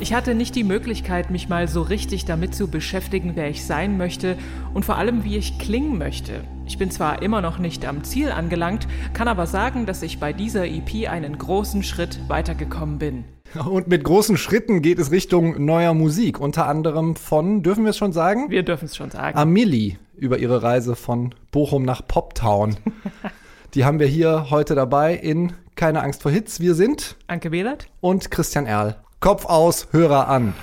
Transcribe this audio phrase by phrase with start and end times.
[0.00, 3.98] Ich hatte nicht die Möglichkeit, mich mal so richtig damit zu beschäftigen, wer ich sein
[3.98, 4.38] möchte
[4.72, 6.40] und vor allem, wie ich klingen möchte.
[6.64, 10.32] Ich bin zwar immer noch nicht am Ziel angelangt, kann aber sagen, dass ich bei
[10.32, 13.24] dieser EP einen großen Schritt weitergekommen bin.
[13.68, 17.98] Und mit großen Schritten geht es Richtung neuer Musik, unter anderem von, dürfen wir es
[17.98, 18.48] schon sagen?
[18.48, 19.36] Wir dürfen es schon sagen.
[19.36, 22.76] Amelie über ihre Reise von Bochum nach Poptown.
[23.74, 26.58] Die haben wir hier heute dabei in Keine Angst vor Hits.
[26.58, 28.96] Wir sind Anke Behlert und Christian Erl.
[29.20, 30.54] Kopf aus, Hörer an.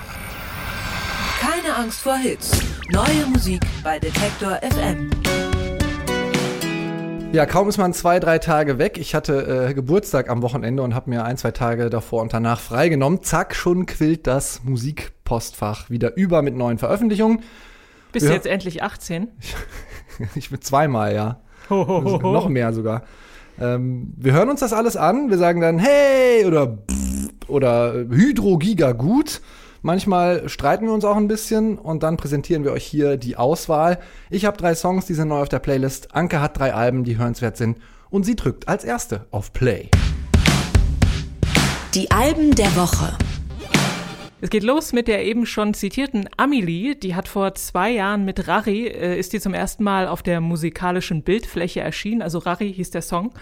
[1.40, 2.59] Keine Angst vor Hits.
[2.90, 5.12] Neue Musik bei Detektor FM.
[7.34, 8.98] Ja, kaum ist man zwei, drei Tage weg.
[8.98, 12.59] Ich hatte äh, Geburtstag am Wochenende und habe mir ein, zwei Tage davor und danach
[12.59, 13.22] freigenommen.
[13.22, 17.44] Zack, schon quillt das Musikpostfach wieder über mit neuen Veröffentlichungen.
[18.12, 19.28] Bist du jetzt endlich 18?
[20.34, 21.42] ich bin zweimal, ja.
[21.70, 23.03] Ho, ho, ho, Noch mehr sogar.
[23.59, 25.30] Ähm, wir hören uns das alles an.
[25.30, 26.80] Wir sagen dann, hey, oder
[27.48, 29.42] oder Hydrogiga gut.
[29.82, 34.00] Manchmal streiten wir uns auch ein bisschen und dann präsentieren wir euch hier die Auswahl.
[34.30, 36.14] Ich habe drei Songs, die sind neu auf der Playlist.
[36.16, 37.78] Anke hat drei Alben, die hörenswert sind.
[38.09, 39.89] Und sie drückt als erste auf Play.
[41.94, 43.17] Die Alben der Woche.
[44.39, 46.93] Es geht los mit der eben schon zitierten Amelie.
[46.93, 50.41] Die hat vor zwei Jahren mit Rari, äh, ist die zum ersten Mal auf der
[50.41, 52.21] musikalischen Bildfläche erschienen.
[52.21, 53.33] Also Rari hieß der Song.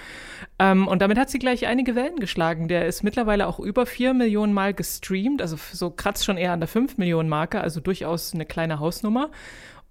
[0.57, 2.69] Ähm, und damit hat sie gleich einige Wellen geschlagen.
[2.69, 5.41] Der ist mittlerweile auch über vier Millionen Mal gestreamt.
[5.41, 7.59] Also so kratzt schon eher an der fünf Millionen Marke.
[7.59, 9.31] Also durchaus eine kleine Hausnummer.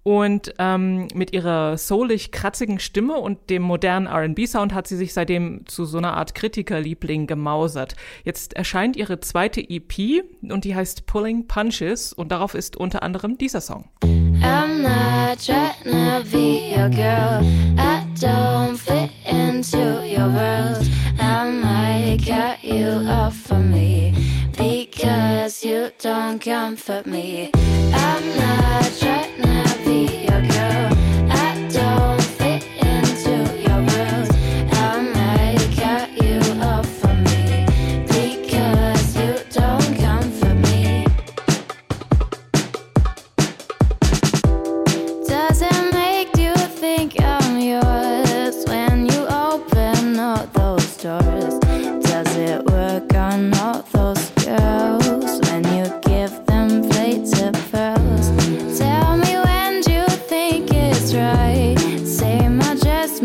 [0.07, 5.65] Und ähm, mit ihrer soulig kratzigen Stimme und dem modernen RB-Sound hat sie sich seitdem
[5.65, 7.95] zu so einer Art Kritikerliebling gemausert.
[8.23, 13.39] Jetzt erscheint ihre zweite EP und die heißt Pulling Punches und darauf ist unter anderem
[13.39, 13.85] dieser Song.
[14.03, 17.41] I'm not trying to be your girl.
[17.75, 20.87] I don't fit into your world.
[21.19, 24.13] I might cut you off for me
[24.51, 27.49] because you don't comfort me.
[27.55, 29.34] I'm not trying
[63.15, 63.21] Das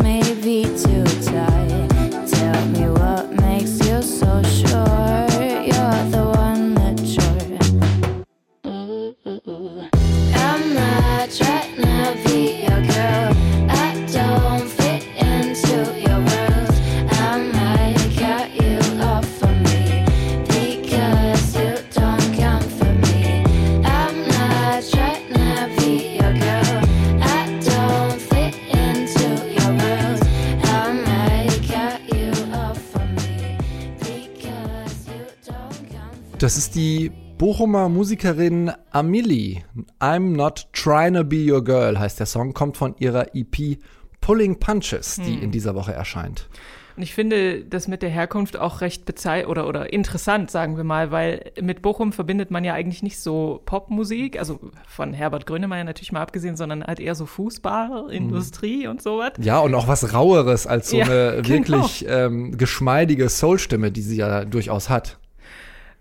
[37.61, 39.61] Bochumer Musikerin Amelie.
[39.99, 43.77] I'm not trying to be your girl heißt der Song, kommt von ihrer EP
[44.19, 45.43] Pulling Punches, die hm.
[45.43, 46.49] in dieser Woche erscheint.
[46.97, 50.83] Und ich finde das mit der Herkunft auch recht bezei oder, oder interessant, sagen wir
[50.83, 55.83] mal, weil mit Bochum verbindet man ja eigentlich nicht so Popmusik, also von Herbert Grönemeyer
[55.83, 58.89] natürlich mal abgesehen, sondern halt eher so Fußball, Industrie mhm.
[58.89, 59.33] und sowas.
[59.39, 61.47] Ja, und auch was Raueres als so ja, eine genau.
[61.47, 65.19] wirklich ähm, geschmeidige Soulstimme, die sie ja durchaus hat.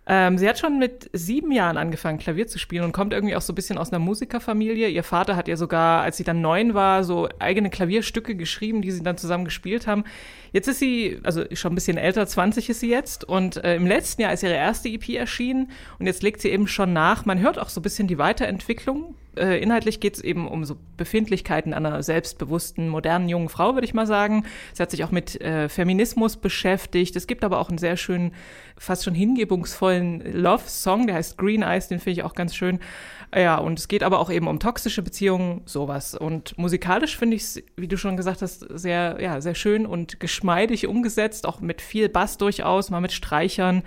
[0.06, 3.43] Ähm, sie hat schon mit sieben Jahren angefangen, Klavier zu spielen und kommt irgendwie auch
[3.43, 4.88] so ein bisschen aus einer Musikerfamilie.
[4.88, 8.91] Ihr Vater hat ihr sogar, als sie dann neun war, so eigene Klavierstücke geschrieben, die
[8.91, 10.05] sie dann zusammen gespielt haben.
[10.53, 13.87] Jetzt ist sie, also schon ein bisschen älter, 20 ist sie jetzt und äh, im
[13.87, 17.25] letzten Jahr ist ihre erste EP erschienen und jetzt legt sie eben schon nach.
[17.25, 19.15] Man hört auch so ein bisschen die Weiterentwicklung.
[19.36, 23.94] Äh, inhaltlich geht es eben um so Befindlichkeiten einer selbstbewussten, modernen jungen Frau, würde ich
[23.94, 24.44] mal sagen.
[24.72, 27.14] Sie hat sich auch mit äh, Feminismus beschäftigt.
[27.16, 28.32] Es gibt aber auch einen sehr schönen,
[28.76, 32.81] fast schon hingebungsvollen Love-Song, der heißt Green Eyes, den finde ich auch ganz schön.
[33.34, 36.16] Ja, und es geht aber auch eben um toxische Beziehungen, sowas.
[36.16, 40.19] Und musikalisch finde ich es, wie du schon gesagt hast, sehr, ja, sehr schön und
[40.19, 43.84] geschmeidig umgesetzt, auch mit viel Bass durchaus, mal mit Streichern.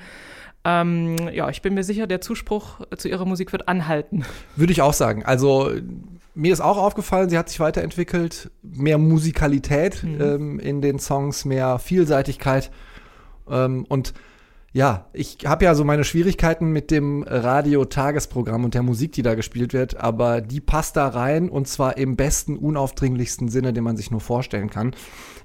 [0.66, 4.24] Ähm, ja, ich bin mir sicher, der Zuspruch zu ihrer Musik wird anhalten.
[4.56, 5.24] Würde ich auch sagen.
[5.26, 5.72] Also
[6.36, 10.22] mir ist auch aufgefallen, sie hat sich weiterentwickelt, mehr Musikalität mhm.
[10.22, 12.72] ähm, in den Songs, mehr Vielseitigkeit
[13.50, 14.14] ähm, und
[14.76, 19.36] ja, ich habe ja so meine Schwierigkeiten mit dem Radio-Tagesprogramm und der Musik, die da
[19.36, 23.98] gespielt wird, aber die passt da rein und zwar im besten, unaufdringlichsten Sinne, den man
[23.98, 24.96] sich nur vorstellen kann.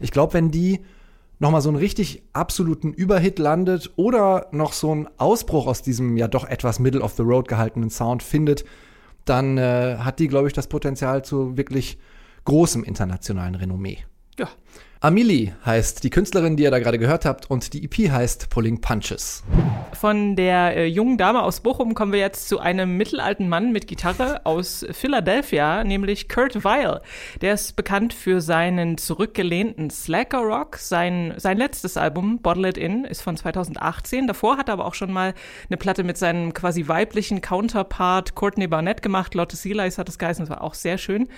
[0.01, 0.81] Ich glaube, wenn die
[1.39, 6.29] nochmal so einen richtig absoluten Überhit landet oder noch so einen Ausbruch aus diesem ja
[6.29, 8.65] doch etwas Middle of the Road gehaltenen Sound findet,
[9.25, 11.99] dann äh, hat die, glaube ich, das Potenzial zu wirklich
[12.45, 13.99] großem internationalen Renommee.
[14.39, 14.49] Ja.
[15.01, 18.81] Amelie heißt die Künstlerin, die ihr da gerade gehört habt, und die EP heißt Pulling
[18.81, 19.45] Punches.
[19.93, 23.87] Von der äh, jungen Dame aus Bochum kommen wir jetzt zu einem mittelalten Mann mit
[23.87, 27.01] Gitarre aus Philadelphia, nämlich Kurt Weil.
[27.43, 30.79] Der ist bekannt für seinen zurückgelehnten Slacker Rock.
[30.79, 34.27] Sein, sein letztes Album, Bottle It In, ist von 2018.
[34.27, 35.33] Davor hat er aber auch schon mal
[35.69, 39.35] eine Platte mit seinem quasi weiblichen Counterpart Courtney Barnett gemacht.
[39.35, 41.29] Lotte Sealice hat es geheißen, das war auch sehr schön.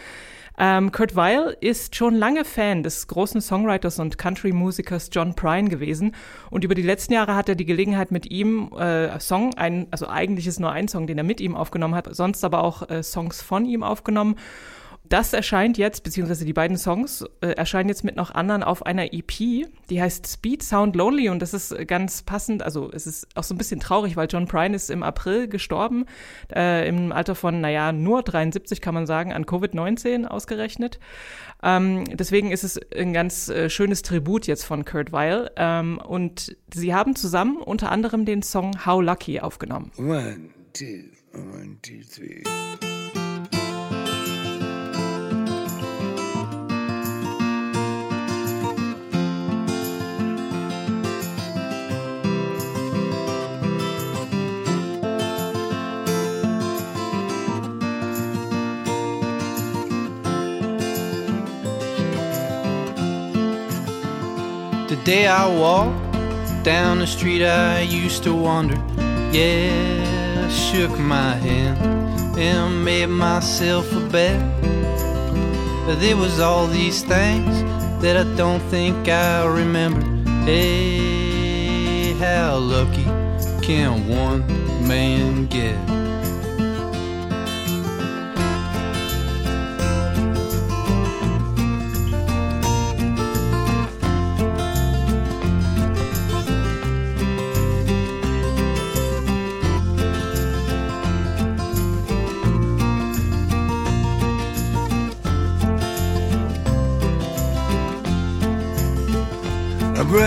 [0.59, 6.15] Ähm, Kurt Weil ist schon lange Fan des großen Songwriters und Country-Musikers John Prine gewesen.
[6.51, 10.09] Und über die letzten Jahre hat er die Gelegenheit mit ihm äh, Song, ein, also
[10.09, 13.03] eigentlich ist nur ein Song, den er mit ihm aufgenommen hat, sonst aber auch äh,
[13.03, 14.37] Songs von ihm aufgenommen
[15.11, 19.13] das erscheint jetzt, beziehungsweise die beiden Songs äh, erscheinen jetzt mit noch anderen auf einer
[19.13, 23.43] EP, die heißt Speed Sound Lonely und das ist ganz passend, also es ist auch
[23.43, 26.07] so ein bisschen traurig, weil John Prine ist im April gestorben,
[26.55, 31.01] äh, im Alter von, naja, nur 73 kann man sagen, an Covid-19 ausgerechnet.
[31.61, 36.57] Ähm, deswegen ist es ein ganz äh, schönes Tribut jetzt von Kurt Weil ähm, und
[36.73, 39.91] sie haben zusammen unter anderem den Song How Lucky aufgenommen.
[39.99, 40.85] One, two,
[41.35, 42.45] one, two, three.
[65.11, 68.77] Day I walked down the street I used to wander.
[69.33, 71.79] Yeah, I shook my hand
[72.39, 74.41] and made myself a bet.
[75.85, 77.55] But there was all these things
[78.03, 80.05] that I don't think I remember.
[80.45, 83.07] Hey, how lucky
[83.67, 84.47] can one
[84.87, 86.00] man get?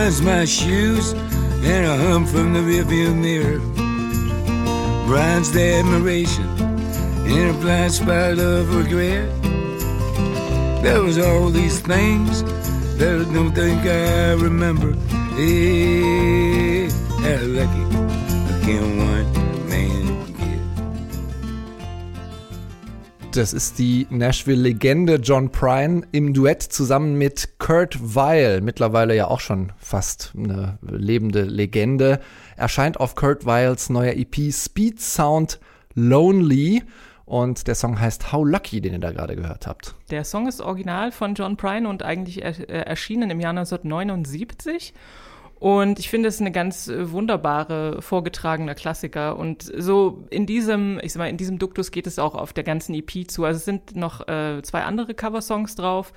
[0.03, 3.59] My shoes and a hum from the rearview mirror.
[5.07, 6.43] Bronze the admiration
[7.25, 9.29] in a blind spot of regret.
[10.83, 12.43] There was all these things
[12.97, 14.91] that I don't think I remember.
[15.37, 16.89] Hey,
[17.23, 17.83] how lucky
[18.51, 19.02] I can't
[23.35, 29.39] Das ist die Nashville-Legende John Prine im Duett zusammen mit Kurt Weil, mittlerweile ja auch
[29.39, 32.19] schon fast eine lebende Legende.
[32.57, 35.59] Erscheint auf Kurt Weils neuer EP Speed Sound
[35.95, 36.83] Lonely.
[37.25, 39.95] Und der Song heißt How Lucky, den ihr da gerade gehört habt.
[40.11, 44.93] Der Song ist original von John Prine und eigentlich äh, erschienen im Jahr 1979.
[45.63, 49.37] Und ich finde es eine ganz äh, wunderbare, vorgetragener Klassiker.
[49.37, 52.65] Und so in diesem, ich sag mal, in diesem Duktus geht es auch auf der
[52.65, 53.45] ganzen EP zu.
[53.45, 56.11] Also es sind noch äh, zwei andere Coversongs drauf.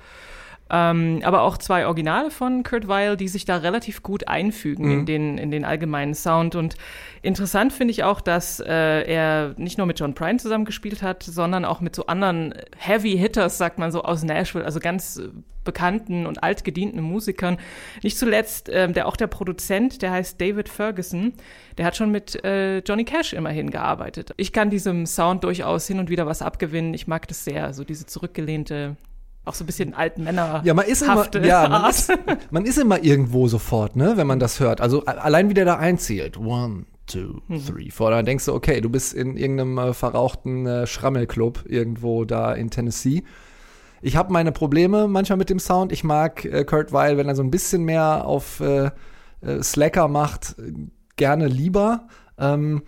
[0.69, 4.99] Ähm, aber auch zwei Originale von Kurt Weil, die sich da relativ gut einfügen mhm.
[4.99, 6.55] in, den, in den allgemeinen Sound.
[6.55, 6.75] Und
[7.21, 11.65] interessant finde ich auch, dass äh, er nicht nur mit John Prine zusammengespielt hat, sondern
[11.65, 15.21] auch mit so anderen Heavy Hitters, sagt man so, aus Nashville, also ganz
[15.67, 17.57] bekannten und altgedienten Musikern.
[18.01, 21.33] Nicht zuletzt äh, der auch der Produzent, der heißt David Ferguson,
[21.77, 24.33] der hat schon mit äh, Johnny Cash immerhin gearbeitet.
[24.37, 26.93] Ich kann diesem Sound durchaus hin und wieder was abgewinnen.
[26.93, 28.95] Ich mag das sehr, so diese zurückgelehnte
[29.47, 30.61] auch so ein bisschen alten Männer.
[30.63, 32.11] Ja, man ist immer, ja, man ist,
[32.51, 34.81] man ist, immer irgendwo sofort, ne, wenn man das hört.
[34.81, 36.37] Also allein wie der da einzählt.
[36.37, 37.65] One, two, mhm.
[37.65, 38.11] three, four.
[38.11, 42.69] Dann denkst du, okay, du bist in irgendeinem äh, verrauchten äh, Schrammelclub irgendwo da in
[42.69, 43.23] Tennessee.
[44.01, 45.91] Ich habe meine Probleme manchmal mit dem Sound.
[45.91, 48.91] Ich mag äh, Kurt Weil, wenn er so ein bisschen mehr auf äh,
[49.41, 50.55] äh Slacker macht,
[51.15, 52.07] gerne lieber.
[52.37, 52.83] Ähm,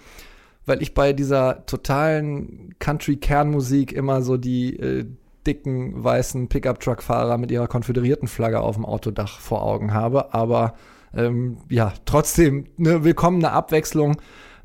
[0.69, 5.05] weil ich bei dieser totalen Country-Kernmusik immer so die äh,
[5.47, 10.33] dicken weißen Pickup-Truck-Fahrer mit ihrer konföderierten Flagge auf dem Autodach vor Augen habe.
[10.33, 10.75] Aber
[11.15, 14.17] ähm, ja, trotzdem eine willkommene Abwechslung.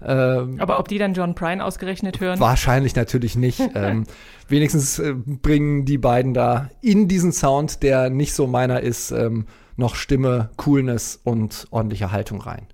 [0.02, 2.40] Ähm, Aber ob die dann John Prine ausgerechnet hören?
[2.40, 3.60] Wahrscheinlich natürlich nicht.
[3.74, 4.04] ähm,
[4.48, 9.46] wenigstens äh, bringen die beiden da in diesen Sound, der nicht so meiner ist, ähm,
[9.76, 12.66] noch Stimme, Coolness und ordentliche Haltung rein.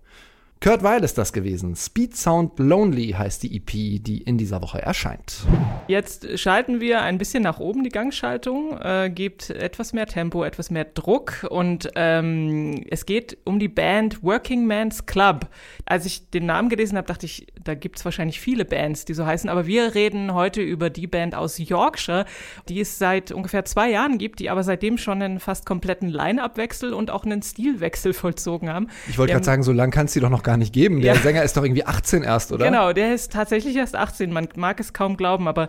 [0.62, 1.74] Kurt Weil ist das gewesen.
[1.74, 3.70] Speed Sound Lonely heißt die EP,
[4.04, 5.46] die in dieser Woche erscheint.
[5.88, 10.70] Jetzt schalten wir ein bisschen nach oben die Gangschaltung, äh, gibt etwas mehr Tempo, etwas
[10.70, 15.48] mehr Druck und ähm, es geht um die Band Working Man's Club.
[15.86, 19.14] Als ich den Namen gelesen habe, dachte ich, da gibt es wahrscheinlich viele Bands, die
[19.14, 22.26] so heißen, aber wir reden heute über die Band aus Yorkshire,
[22.68, 26.92] die es seit ungefähr zwei Jahren gibt, die aber seitdem schon einen fast kompletten Line-Up-Wechsel
[26.92, 28.88] und auch einen Stilwechsel vollzogen haben.
[29.08, 31.00] Ich wollte gerade sagen, so lang kann es die doch noch gar nicht geben.
[31.00, 31.20] Der ja.
[31.20, 32.64] Sänger ist doch irgendwie 18 erst, oder?
[32.64, 34.32] Genau, der ist tatsächlich erst 18.
[34.32, 35.68] Man mag es kaum glauben, aber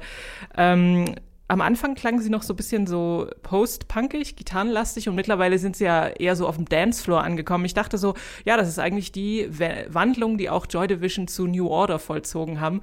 [0.58, 1.16] ähm,
[1.52, 5.84] am Anfang klangen sie noch so ein bisschen so post-punkig, gitarrenlastig und mittlerweile sind sie
[5.84, 7.66] ja eher so auf dem Dancefloor angekommen.
[7.66, 8.14] Ich dachte so,
[8.46, 9.50] ja, das ist eigentlich die
[9.90, 12.82] Wandlung, die auch Joy Division zu New Order vollzogen haben.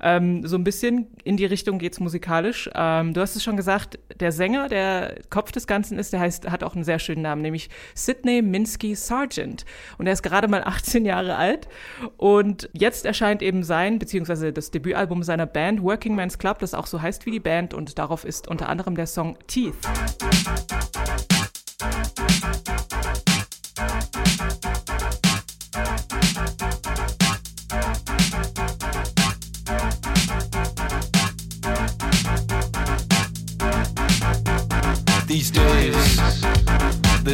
[0.00, 2.70] Ähm, so ein bisschen in die Richtung geht's musikalisch.
[2.74, 6.50] Ähm, du hast es schon gesagt, der Sänger, der Kopf des Ganzen ist, der heißt,
[6.50, 9.64] hat auch einen sehr schönen Namen, nämlich Sidney Minsky Sargent.
[9.98, 11.68] Und er ist gerade mal 18 Jahre alt.
[12.16, 16.86] Und jetzt erscheint eben sein, beziehungsweise das Debütalbum seiner Band Working Man's Club, das auch
[16.86, 17.74] so heißt wie die Band.
[17.74, 19.74] Und darauf ist unter anderem der Song Teeth.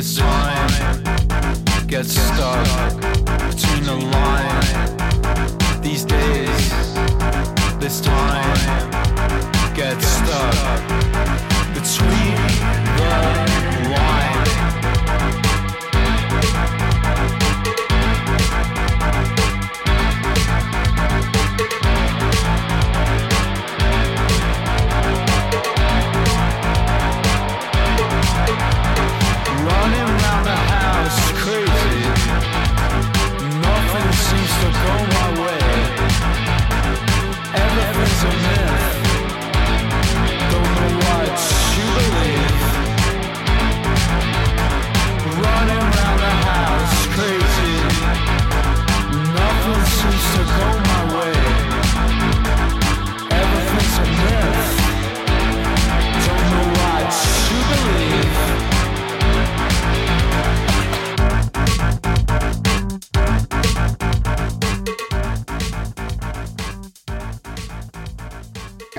[0.02, 1.04] This time
[1.87, 2.66] gets stuck
[3.49, 5.80] between the line.
[5.80, 6.94] These days,
[7.78, 8.90] this time
[9.76, 10.88] gets stuck
[11.73, 12.35] between
[12.97, 13.51] the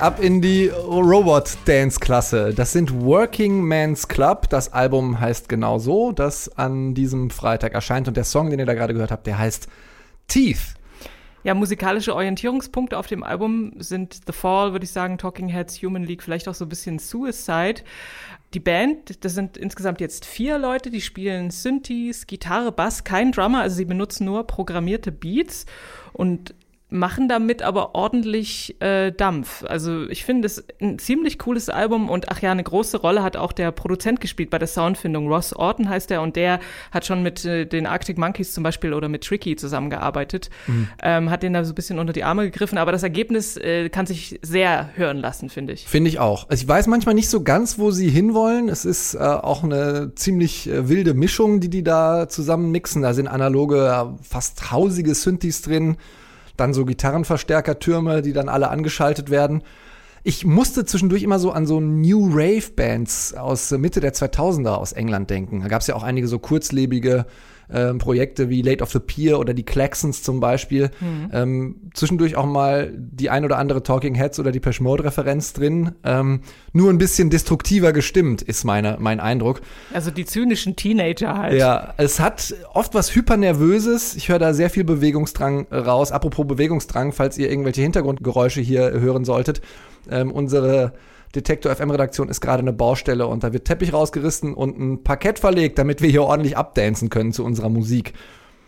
[0.04, 2.54] ab in die Robot-Dance-Klasse.
[2.54, 4.50] Das sind Working Man's Club.
[4.50, 8.10] Das Album heißt genau so, das an diesem Freitag erscheint.
[8.10, 9.70] Und der Song, den ihr da gerade gehört habt, der heißt
[10.28, 10.74] Teeth.
[11.46, 16.04] Ja, musikalische Orientierungspunkte auf dem Album sind The Fall, würde ich sagen, Talking Heads, Human
[16.04, 17.82] League, vielleicht auch so ein bisschen Suicide.
[18.54, 23.62] Die Band, das sind insgesamt jetzt vier Leute, die spielen Synthes, Gitarre, Bass, kein Drummer,
[23.62, 25.66] also sie benutzen nur programmierte Beats
[26.12, 26.54] und
[26.94, 29.66] machen damit aber ordentlich äh, Dampf.
[29.66, 33.36] Also ich finde es ein ziemlich cooles Album und ach ja, eine große Rolle hat
[33.36, 35.28] auch der Produzent gespielt bei der Soundfindung.
[35.28, 36.60] Ross Orton heißt er und der
[36.92, 40.88] hat schon mit äh, den Arctic Monkeys zum Beispiel oder mit Tricky zusammengearbeitet, mhm.
[41.02, 43.90] ähm, hat den da so ein bisschen unter die Arme gegriffen, aber das Ergebnis äh,
[43.90, 45.88] kann sich sehr hören lassen, finde ich.
[45.88, 46.48] Finde ich auch.
[46.50, 48.70] Also ich weiß manchmal nicht so ganz, wo sie hinwollen.
[48.70, 53.02] Es ist äh, auch eine ziemlich äh, wilde Mischung, die die da zusammen mixen.
[53.02, 55.98] Da sind analoge, äh, fast hausige Synthes drin
[56.58, 59.64] dann so Gitarrenverstärkertürme, die dann alle angeschaltet werden.
[60.26, 64.94] Ich musste zwischendurch immer so an so New Rave Bands aus Mitte der 2000er aus
[64.94, 65.62] England denken.
[65.62, 67.26] Da gab es ja auch einige so kurzlebige
[67.72, 70.92] ähm, Projekte wie Late of the Pier oder die Claxons zum Beispiel.
[71.00, 71.30] Mhm.
[71.34, 75.92] Ähm, zwischendurch auch mal die ein oder andere Talking Heads oder die Mode-Referenz drin.
[76.04, 79.62] Ähm, nur ein bisschen destruktiver gestimmt, ist meine, mein Eindruck.
[79.94, 81.60] Also die zynischen Teenager halt.
[81.60, 84.16] Ja, es hat oft was Hypernervöses.
[84.16, 86.12] Ich höre da sehr viel Bewegungsdrang raus.
[86.12, 89.62] Apropos Bewegungsdrang, falls ihr irgendwelche Hintergrundgeräusche hier hören solltet.
[90.10, 90.94] Ähm, unsere
[91.36, 95.40] Detektor FM Redaktion ist gerade eine Baustelle und da wird Teppich rausgerissen und ein Parkett
[95.40, 98.14] verlegt, damit wir hier ordentlich abdancen können zu unserer Musik.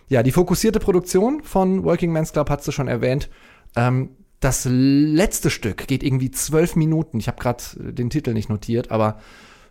[0.07, 3.29] Ja, die fokussierte Produktion von Working Men's Club hast du schon erwähnt.
[3.75, 7.19] Ähm, das letzte Stück geht irgendwie zwölf Minuten.
[7.19, 9.19] Ich habe gerade den Titel nicht notiert, aber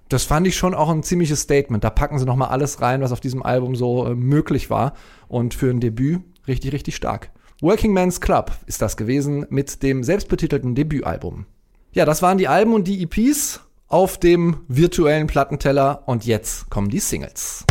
[0.08, 1.82] das fand ich schon auch ein ziemliches Statement.
[1.82, 4.94] Da packen sie noch mal alles rein, was auf diesem Album so äh, möglich war
[5.28, 7.30] und für ein Debüt richtig richtig stark.
[7.60, 11.46] Working Men's Club ist das gewesen mit dem selbstbetitelten Debütalbum.
[11.94, 16.88] Ja, das waren die Alben und die EPs auf dem virtuellen Plattenteller und jetzt kommen
[16.88, 17.64] die Singles.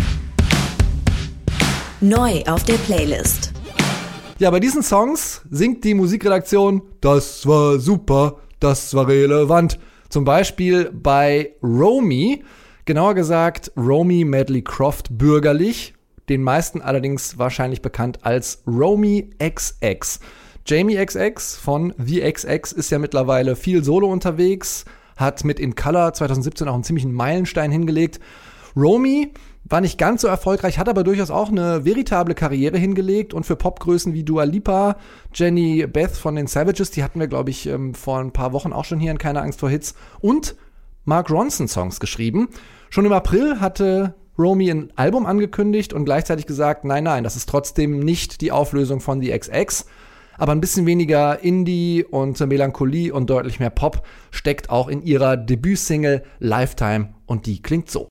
[2.00, 3.52] Neu auf der Playlist.
[4.40, 9.78] Ja, bei diesen Songs singt die Musikredaktion, das war super, das war relevant.
[10.08, 12.46] Zum Beispiel bei Romy,
[12.86, 15.96] genauer gesagt Romy Medley Croft bürgerlich,
[16.30, 20.22] den meisten allerdings wahrscheinlich bekannt als Romy XX.
[20.66, 24.86] Jamie XX von The XX ist ja mittlerweile viel solo unterwegs,
[25.18, 28.22] hat mit In Color 2017 auch einen ziemlichen Meilenstein hingelegt.
[28.74, 29.34] Romy
[29.66, 33.58] war nicht ganz so erfolgreich, hat aber durchaus auch eine veritable Karriere hingelegt und für
[33.58, 34.96] Popgrößen wie Dua Lipa,
[35.34, 38.72] Jenny Beth von den Savages, die hatten wir, glaube ich, ähm, vor ein paar Wochen
[38.72, 40.56] auch schon hier in Keine Angst vor Hits und
[41.04, 42.48] Mark Ronson Songs geschrieben.
[42.90, 47.50] Schon im April hatte Romy ein Album angekündigt und gleichzeitig gesagt, nein, nein, das ist
[47.50, 49.86] trotzdem nicht die Auflösung von The XX.
[50.38, 55.38] Aber ein bisschen weniger Indie und Melancholie und deutlich mehr Pop steckt auch in ihrer
[55.38, 58.10] Debütsingle Lifetime und die klingt so.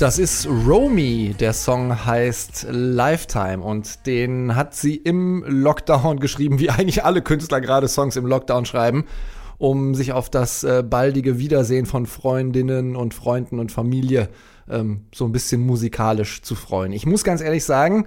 [0.00, 1.34] Das ist Romy.
[1.38, 7.60] Der Song heißt Lifetime und den hat sie im Lockdown geschrieben, wie eigentlich alle Künstler
[7.60, 9.04] gerade Songs im Lockdown schreiben,
[9.58, 14.30] um sich auf das äh, baldige Wiedersehen von Freundinnen und Freunden und Familie
[14.70, 16.92] ähm, so ein bisschen musikalisch zu freuen.
[16.92, 18.06] Ich muss ganz ehrlich sagen,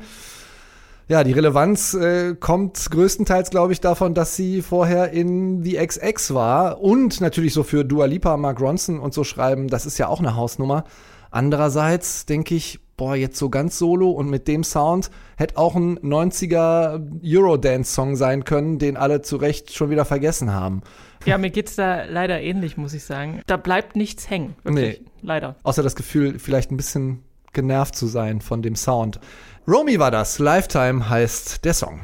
[1.07, 6.33] ja, die Relevanz äh, kommt größtenteils, glaube ich, davon, dass sie vorher in The XX
[6.33, 9.67] war und natürlich so für Dua Lipa, Mark Ronson und so schreiben.
[9.67, 10.85] Das ist ja auch eine Hausnummer.
[11.33, 15.97] Andererseits denke ich, boah, jetzt so ganz solo und mit dem Sound hätte auch ein
[15.97, 20.83] 90er Eurodance-Song sein können, den alle zu Recht schon wieder vergessen haben.
[21.25, 23.41] Ja, mir geht's da leider ähnlich, muss ich sagen.
[23.47, 24.99] Da bleibt nichts hängen, wirklich.
[24.99, 25.07] Nee.
[25.23, 25.55] Leider.
[25.63, 29.19] Außer das Gefühl, vielleicht ein bisschen genervt zu sein von dem Sound.
[29.67, 30.37] Romy war das.
[30.37, 31.99] Lifetime heißt der Song.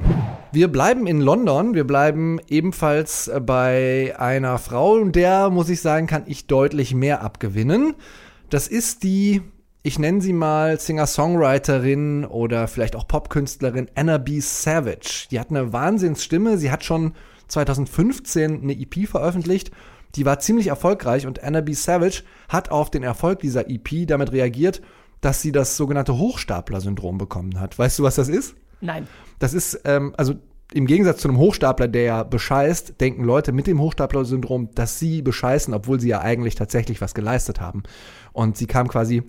[0.53, 1.75] Wir bleiben in London.
[1.75, 7.93] Wir bleiben ebenfalls bei einer Frau, der, muss ich sagen, kann ich deutlich mehr abgewinnen.
[8.49, 9.41] Das ist die,
[9.83, 14.39] ich nenne sie mal Singer-Songwriterin oder vielleicht auch Popkünstlerin Anna B.
[14.39, 15.27] Savage.
[15.29, 16.57] Die hat eine Wahnsinnsstimme.
[16.57, 17.13] Sie hat schon
[17.47, 19.71] 2015 eine EP veröffentlicht.
[20.15, 21.73] Die war ziemlich erfolgreich und Anna B.
[21.73, 24.81] Savage hat auf den Erfolg dieser EP damit reagiert,
[25.21, 27.77] dass sie das sogenannte Hochstapler-Syndrom bekommen hat.
[27.77, 28.55] Weißt du, was das ist?
[28.81, 29.07] Nein.
[29.37, 30.35] Das ist, ähm, also
[30.71, 35.21] im Gegensatz zu einem Hochstapler, der ja bescheißt, denken Leute mit dem Hochstapler-Syndrom, dass sie
[35.21, 37.83] bescheißen, obwohl sie ja eigentlich tatsächlich was geleistet haben.
[38.31, 39.23] Und sie kam quasi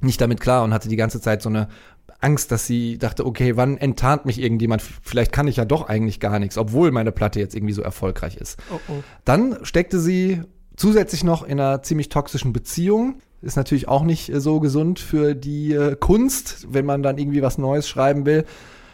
[0.00, 1.68] nicht damit klar und hatte die ganze Zeit so eine
[2.20, 4.82] Angst, dass sie dachte, okay, wann enttarnt mich irgendjemand?
[4.82, 8.36] Vielleicht kann ich ja doch eigentlich gar nichts, obwohl meine Platte jetzt irgendwie so erfolgreich
[8.36, 8.58] ist.
[8.72, 9.02] Oh, oh.
[9.24, 10.42] Dann steckte sie
[10.76, 13.20] zusätzlich noch in einer ziemlich toxischen Beziehung.
[13.40, 17.42] Ist natürlich auch nicht äh, so gesund für die äh, Kunst, wenn man dann irgendwie
[17.42, 18.44] was Neues schreiben will.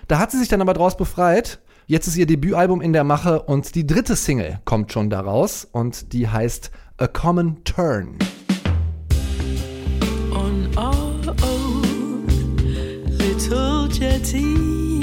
[0.06, 1.60] Da hat sie sich dann aber draus befreit.
[1.86, 6.12] Jetzt ist ihr Debütalbum in der Mache und die dritte Single kommt schon daraus und
[6.12, 8.18] die heißt A Common Turn.
[14.24, 15.00] Jetty,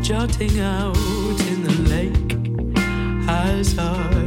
[0.00, 0.96] jutting out
[1.50, 2.78] in the lake
[3.28, 4.23] as I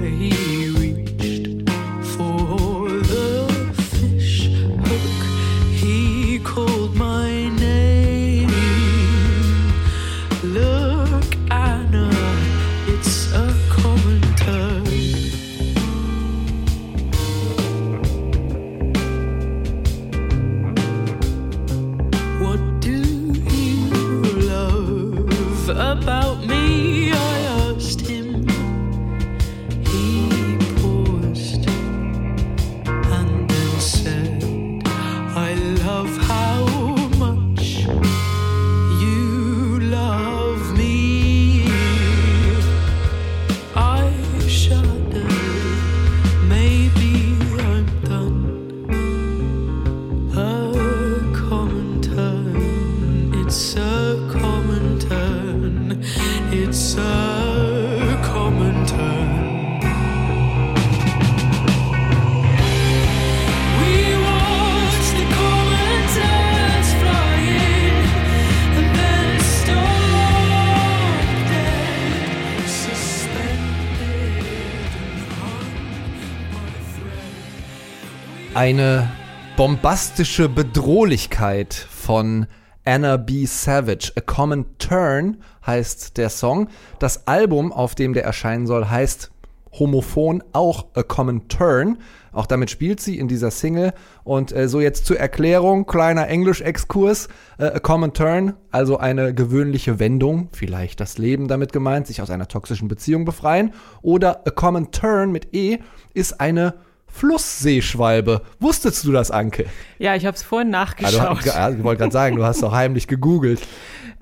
[78.57, 79.07] Eine
[79.55, 82.47] bombastische Bedrohlichkeit von
[82.85, 83.45] Anna B.
[83.45, 84.13] Savage.
[84.15, 86.67] A Common Turn heißt der Song.
[86.97, 89.29] Das Album, auf dem der erscheinen soll, heißt
[89.73, 91.99] homophon auch A Common Turn.
[92.31, 93.93] Auch damit spielt sie in dieser Single.
[94.23, 97.27] Und äh, so jetzt zur Erklärung, kleiner Englisch-Exkurs.
[97.59, 102.31] Äh, A Common Turn, also eine gewöhnliche Wendung, vielleicht das Leben damit gemeint, sich aus
[102.31, 103.71] einer toxischen Beziehung befreien.
[104.01, 105.77] Oder A Common Turn mit E
[106.15, 106.73] ist eine
[107.17, 108.41] Flussseeschwalbe.
[108.59, 109.65] Wusstest du das, Anke?
[109.97, 111.47] Ja, ich habe es vorhin nachgeschaut.
[111.47, 113.59] Also, ich wollte gerade sagen, du hast doch heimlich gegoogelt.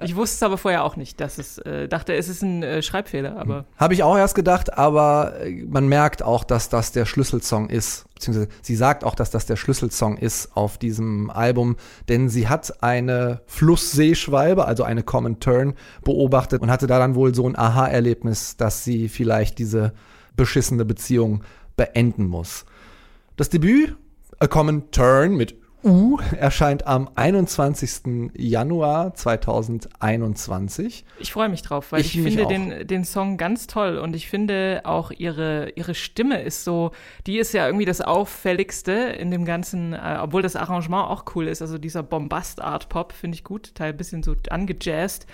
[0.02, 2.82] Ich wusste es aber vorher auch nicht, dass es äh, dachte, es ist ein äh,
[2.82, 3.66] Schreibfehler, aber.
[3.78, 8.06] Habe ich auch erst gedacht, aber äh, man merkt auch, dass das der Schlüsselsong ist.
[8.14, 11.78] Beziehungsweise sie sagt auch, dass das der Schlüsselsong ist auf diesem Album,
[12.10, 17.34] denn sie hat eine Flussseeschwalbe, also eine Common Turn, beobachtet und hatte da dann wohl
[17.34, 19.94] so ein Aha-Erlebnis, dass sie vielleicht diese
[20.36, 21.44] beschissene Beziehung
[21.78, 22.66] beenden muss.
[23.38, 23.98] Das Debüt
[24.40, 28.32] A Common Turn mit U erscheint am 21.
[28.36, 31.06] Januar 2021.
[31.20, 34.28] Ich freue mich drauf, weil ich, ich finde den, den Song ganz toll und ich
[34.28, 36.90] finde auch ihre, ihre Stimme ist so,
[37.28, 41.48] die ist ja irgendwie das Auffälligste in dem ganzen, äh, obwohl das Arrangement auch cool
[41.48, 41.62] ist.
[41.62, 45.28] Also dieser Bombast-Art-Pop finde ich gut, teil ein bisschen so angejazzt.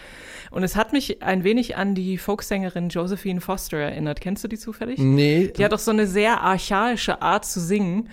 [0.51, 4.19] Und es hat mich ein wenig an die Folksängerin Josephine Foster erinnert.
[4.19, 4.99] Kennst du die zufällig?
[4.99, 5.53] Nee.
[5.55, 8.09] Die hat doch so eine sehr archaische Art zu singen.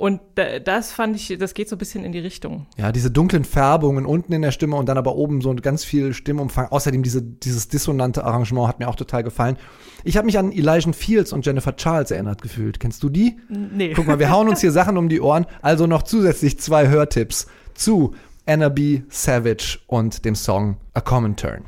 [0.00, 0.22] Und
[0.64, 2.64] das fand ich, das geht so ein bisschen in die Richtung.
[2.78, 6.14] Ja, diese dunklen Färbungen unten in der Stimme und dann aber oben so ganz viel
[6.14, 6.68] Stimmumfang.
[6.68, 9.58] Außerdem diese, dieses dissonante Arrangement hat mir auch total gefallen.
[10.02, 12.80] Ich habe mich an Elijah Fields und Jennifer Charles erinnert gefühlt.
[12.80, 13.36] Kennst du die?
[13.50, 13.92] Nee.
[13.92, 15.44] Guck mal, wir hauen uns hier Sachen um die Ohren.
[15.60, 18.14] Also noch zusätzlich zwei Hörtipps zu
[18.46, 18.70] Anna.
[19.08, 21.62] Savage und dem Song A Common Turn.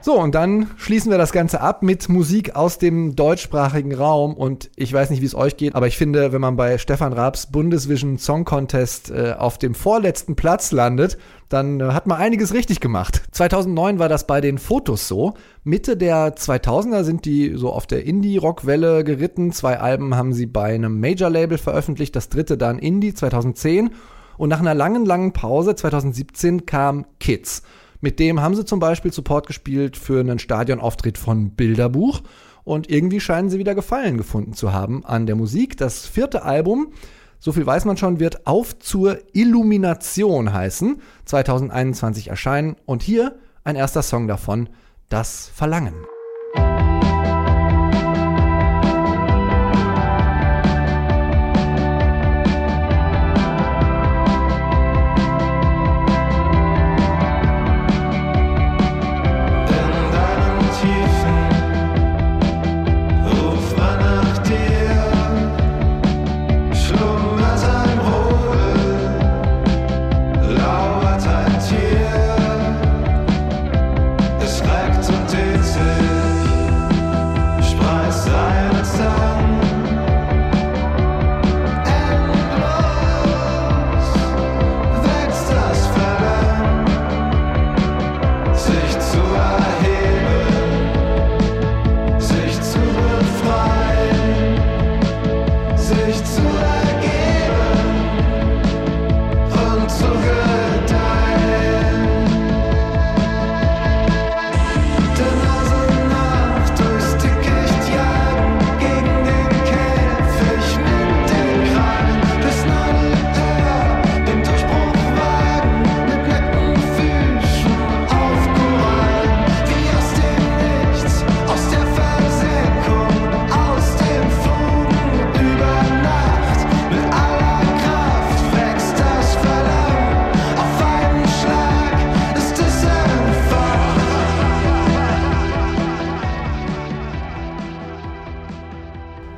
[0.00, 4.34] So, und dann schließen wir das Ganze ab mit Musik aus dem deutschsprachigen Raum.
[4.34, 7.12] Und ich weiß nicht, wie es euch geht, aber ich finde, wenn man bei Stefan
[7.12, 12.52] Raabs Bundesvision Song Contest äh, auf dem vorletzten Platz landet, dann äh, hat man einiges
[12.52, 13.22] richtig gemacht.
[13.32, 15.34] 2009 war das bei den Fotos so.
[15.62, 19.52] Mitte der 2000er sind die so auf der Indie-Rock-Welle geritten.
[19.52, 23.90] Zwei Alben haben sie bei einem Major-Label veröffentlicht, das dritte dann Indie 2010.
[24.36, 27.62] Und nach einer langen, langen Pause 2017 kam Kids.
[28.00, 32.22] Mit dem haben sie zum Beispiel Support gespielt für einen Stadionauftritt von Bilderbuch.
[32.64, 35.76] Und irgendwie scheinen sie wieder Gefallen gefunden zu haben an der Musik.
[35.76, 36.92] Das vierte Album,
[37.38, 41.00] so viel weiß man schon, wird Auf zur Illumination heißen.
[41.26, 42.76] 2021 erscheinen.
[42.86, 44.68] Und hier ein erster Song davon,
[45.08, 45.94] Das Verlangen.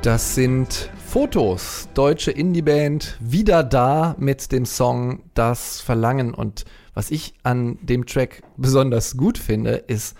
[0.07, 6.33] Das sind Fotos, deutsche Indieband, wieder da mit dem Song Das Verlangen.
[6.33, 10.15] Und was ich an dem Track besonders gut finde, ist,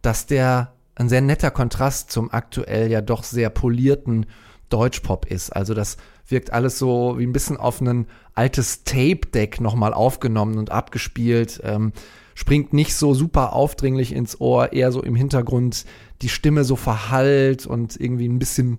[0.00, 4.26] dass der ein sehr netter Kontrast zum aktuell ja doch sehr polierten
[4.68, 5.50] Deutschpop ist.
[5.50, 5.96] Also das
[6.28, 11.60] wirkt alles so wie ein bisschen auf ein altes Tape-Deck nochmal aufgenommen und abgespielt.
[11.64, 11.92] Ähm,
[12.36, 15.84] springt nicht so super aufdringlich ins Ohr, eher so im Hintergrund
[16.22, 18.78] die Stimme so verhallt und irgendwie ein bisschen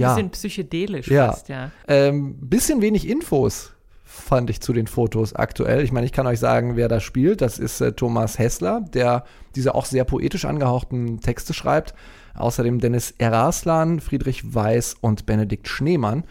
[0.00, 0.14] ja.
[0.14, 1.32] Bisschen psychedelisch ja.
[1.32, 1.70] fast, ja.
[1.88, 3.72] Ähm, bisschen wenig Infos
[4.04, 5.82] fand ich zu den Fotos aktuell.
[5.82, 7.40] Ich meine, ich kann euch sagen, wer da spielt.
[7.40, 11.94] Das ist äh, Thomas Hessler, der diese auch sehr poetisch angehauchten Texte schreibt.
[12.34, 16.24] Außerdem Dennis Eraslan, Friedrich Weiß und Benedikt Schneemann.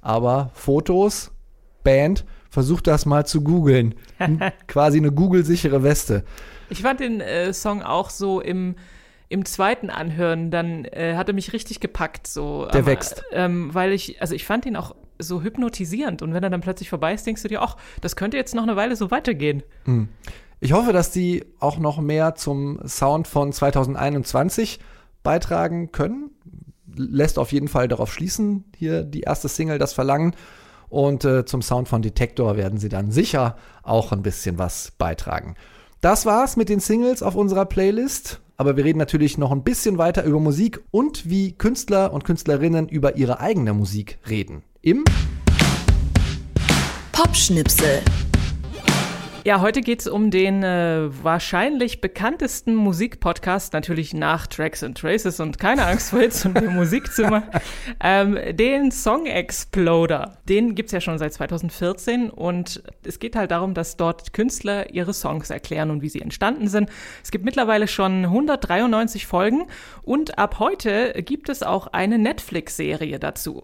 [0.00, 1.32] Aber Fotos
[1.84, 2.24] Band.
[2.50, 3.94] Versucht das mal zu googeln.
[4.66, 6.24] Quasi eine Google-sichere Weste.
[6.70, 8.76] Ich fand den äh, Song auch so im,
[9.28, 12.26] im zweiten Anhören, dann äh, hat er mich richtig gepackt.
[12.26, 13.24] So, Der wächst.
[13.32, 16.90] Ähm, weil ich, also ich fand ihn auch so hypnotisierend und wenn er dann plötzlich
[16.90, 19.62] vorbei ist, denkst du dir, ach, das könnte jetzt noch eine Weile so weitergehen.
[19.84, 20.08] Hm.
[20.60, 24.80] Ich hoffe, dass die auch noch mehr zum Sound von 2021
[25.22, 26.30] beitragen können.
[26.94, 30.34] Lässt auf jeden Fall darauf schließen, hier die erste Single, das Verlangen.
[30.88, 35.56] Und äh, zum Sound von Detektor werden sie dann sicher auch ein bisschen was beitragen.
[36.00, 38.40] Das war's mit den Singles auf unserer Playlist.
[38.58, 42.88] Aber wir reden natürlich noch ein bisschen weiter über Musik und wie Künstler und Künstlerinnen
[42.88, 44.62] über ihre eigene Musik reden.
[44.80, 45.04] Im
[47.12, 48.02] Popschnipsel.
[49.46, 55.60] Ja, heute geht's um den äh, wahrscheinlich bekanntesten Musikpodcast, natürlich nach Tracks and Traces und
[55.60, 57.44] keine Angst vor Hits und dem Musikzimmer,
[58.02, 60.38] ähm, den Song Exploder.
[60.48, 65.14] Den gibt's ja schon seit 2014 und es geht halt darum, dass dort Künstler ihre
[65.14, 66.90] Songs erklären und wie sie entstanden sind.
[67.22, 69.68] Es gibt mittlerweile schon 193 Folgen
[70.02, 73.62] und ab heute gibt es auch eine Netflix-Serie dazu.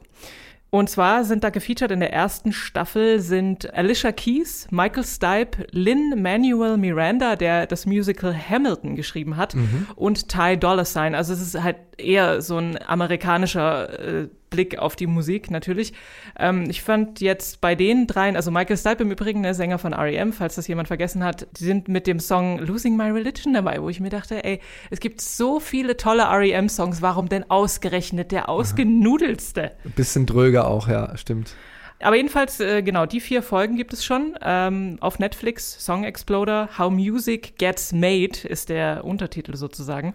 [0.75, 6.23] Und zwar sind da gefeatured in der ersten Staffel sind Alicia Keys, Michael Stipe, Lynn
[6.23, 9.87] Manuel Miranda, der das Musical Hamilton geschrieben hat, mhm.
[9.97, 11.15] und Ty Dolla Sign.
[11.15, 15.93] Also es ist halt eher so ein amerikanischer äh, Blick auf die Musik natürlich.
[16.39, 19.93] Ähm, ich fand jetzt bei den dreien, also Michael Stipe im Übrigen, der Sänger von
[19.93, 23.83] R.E.M., falls das jemand vergessen hat, die sind mit dem Song Losing My Religion dabei,
[23.83, 24.61] wo ich mir dachte, ey,
[24.91, 29.73] es gibt so viele tolle R.E.M.-Songs, warum denn ausgerechnet der ausgenudelste?
[29.85, 31.57] Ein bisschen dröger auch, ja, stimmt.
[32.03, 35.85] Aber jedenfalls, äh, genau, die vier Folgen gibt es schon ähm, auf Netflix.
[35.85, 40.15] Song Exploder, How Music Gets Made ist der Untertitel sozusagen.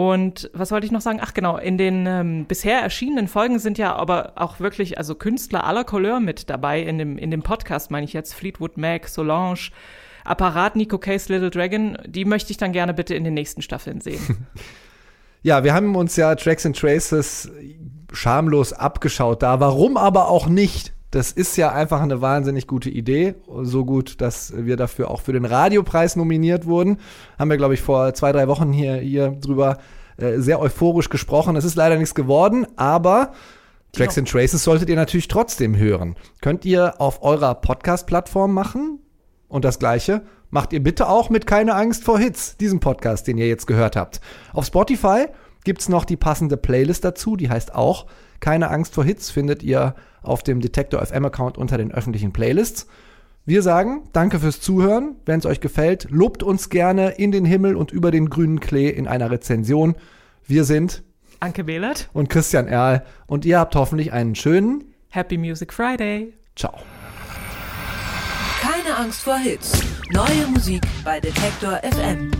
[0.00, 1.18] Und was wollte ich noch sagen?
[1.20, 5.64] Ach genau, in den ähm, bisher erschienenen Folgen sind ja aber auch wirklich also Künstler
[5.64, 9.68] aller Couleur mit dabei in dem in dem Podcast, meine ich jetzt Fleetwood Mac, Solange,
[10.24, 11.98] Apparat, Nico Case, Little Dragon.
[12.06, 14.46] Die möchte ich dann gerne bitte in den nächsten Staffeln sehen.
[15.42, 17.50] ja, wir haben uns ja Tracks and Traces
[18.10, 19.60] schamlos abgeschaut da.
[19.60, 20.94] Warum aber auch nicht?
[21.10, 23.34] Das ist ja einfach eine wahnsinnig gute Idee.
[23.62, 26.98] So gut, dass wir dafür auch für den Radiopreis nominiert wurden.
[27.38, 29.78] Haben wir, glaube ich, vor zwei, drei Wochen hier, hier drüber
[30.16, 31.56] äh, sehr euphorisch gesprochen.
[31.56, 33.32] Es ist leider nichts geworden, aber
[33.92, 36.14] Tracks and Traces solltet ihr natürlich trotzdem hören.
[36.40, 39.00] Könnt ihr auf eurer Podcast-Plattform machen.
[39.48, 43.36] Und das Gleiche macht ihr bitte auch mit Keine Angst vor Hits, diesem Podcast, den
[43.36, 44.20] ihr jetzt gehört habt.
[44.52, 45.26] Auf Spotify
[45.64, 48.06] gibt's noch die passende Playlist dazu, die heißt auch
[48.40, 52.86] Keine Angst vor Hits, findet ihr auf dem Detektor FM Account unter den öffentlichen Playlists.
[53.46, 55.16] Wir sagen danke fürs Zuhören.
[55.24, 58.90] Wenn es euch gefällt, lobt uns gerne in den Himmel und über den grünen Klee
[58.90, 59.94] in einer Rezension.
[60.46, 61.02] Wir sind
[61.40, 66.34] Anke Behlert und Christian Erl und ihr habt hoffentlich einen schönen Happy Music Friday.
[66.54, 66.74] Ciao.
[68.60, 69.82] Keine Angst vor Hits.
[70.10, 72.30] Neue Musik bei Detektor FM.